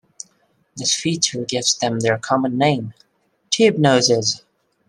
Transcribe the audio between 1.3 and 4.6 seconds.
gives them their common name, tubenoses.